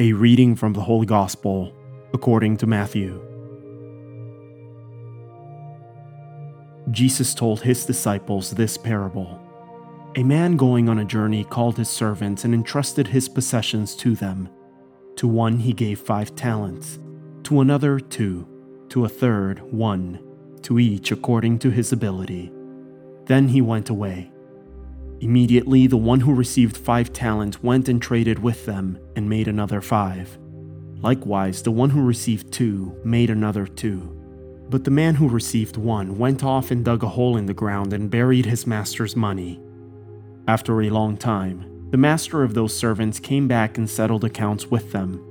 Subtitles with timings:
[0.00, 1.72] A reading from the Holy Gospel
[2.14, 3.20] according to Matthew.
[6.92, 9.40] Jesus told his disciples this parable
[10.14, 14.48] A man going on a journey called his servants and entrusted his possessions to them.
[15.16, 17.00] To one he gave five talents,
[17.42, 18.46] to another two,
[18.90, 20.20] to a third one,
[20.62, 22.52] to each according to his ability.
[23.24, 24.30] Then he went away.
[25.20, 29.80] Immediately, the one who received five talents went and traded with them and made another
[29.80, 30.38] five.
[31.00, 34.14] Likewise, the one who received two made another two.
[34.68, 37.92] But the man who received one went off and dug a hole in the ground
[37.92, 39.60] and buried his master's money.
[40.46, 44.92] After a long time, the master of those servants came back and settled accounts with
[44.92, 45.24] them.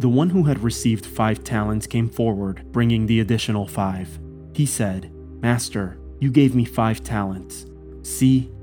[0.00, 4.18] The one who had received five talents came forward, bringing the additional five.
[4.54, 7.66] He said, Master, you gave me five talents.
[8.02, 8.50] See,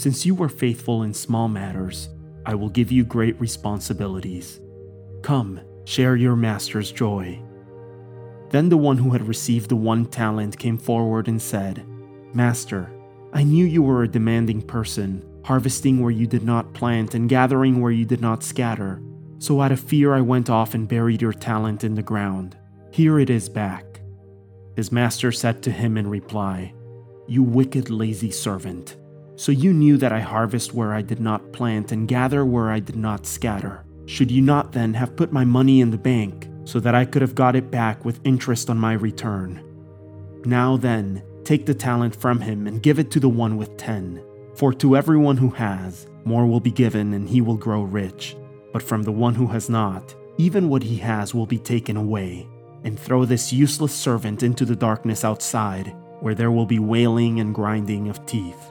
[0.00, 2.08] Since you were faithful in small matters,
[2.46, 4.58] I will give you great responsibilities.
[5.20, 7.38] Come, share your master's joy.
[8.48, 11.86] Then the one who had received the one talent came forward and said,
[12.32, 12.90] Master,
[13.34, 17.82] I knew you were a demanding person, harvesting where you did not plant and gathering
[17.82, 19.02] where you did not scatter.
[19.36, 22.56] So out of fear, I went off and buried your talent in the ground.
[22.90, 24.00] Here it is back.
[24.76, 26.72] His master said to him in reply,
[27.28, 28.96] You wicked, lazy servant.
[29.40, 32.78] So you knew that I harvest where I did not plant and gather where I
[32.78, 33.86] did not scatter.
[34.04, 37.22] Should you not then have put my money in the bank, so that I could
[37.22, 39.64] have got it back with interest on my return?
[40.44, 44.22] Now then, take the talent from him and give it to the one with ten.
[44.56, 48.36] For to everyone who has, more will be given and he will grow rich.
[48.74, 52.46] But from the one who has not, even what he has will be taken away.
[52.84, 57.54] And throw this useless servant into the darkness outside, where there will be wailing and
[57.54, 58.70] grinding of teeth.